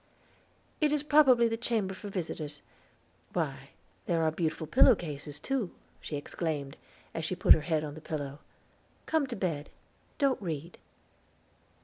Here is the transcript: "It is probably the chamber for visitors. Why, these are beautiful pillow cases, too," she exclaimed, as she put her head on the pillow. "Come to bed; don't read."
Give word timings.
"It 0.81 0.91
is 0.91 1.03
probably 1.03 1.47
the 1.47 1.57
chamber 1.57 1.93
for 1.93 2.09
visitors. 2.09 2.63
Why, 3.33 3.69
these 4.07 4.15
are 4.15 4.31
beautiful 4.31 4.65
pillow 4.65 4.95
cases, 4.95 5.39
too," 5.39 5.69
she 6.01 6.15
exclaimed, 6.15 6.75
as 7.13 7.23
she 7.23 7.35
put 7.35 7.53
her 7.53 7.61
head 7.61 7.83
on 7.83 7.93
the 7.93 8.01
pillow. 8.01 8.39
"Come 9.05 9.27
to 9.27 9.35
bed; 9.35 9.69
don't 10.17 10.41
read." 10.41 10.79